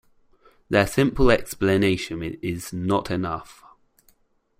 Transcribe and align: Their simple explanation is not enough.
Their 0.67 0.87
simple 0.87 1.29
explanation 1.29 2.23
is 2.41 2.73
not 2.73 3.11
enough. 3.11 3.63